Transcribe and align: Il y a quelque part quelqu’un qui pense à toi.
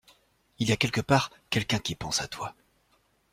Il 0.57 0.67
y 0.67 0.71
a 0.71 0.77
quelque 0.77 0.99
part 1.01 1.29
quelqu’un 1.51 1.77
qui 1.77 1.93
pense 1.93 2.23
à 2.23 2.27
toi. 2.27 2.55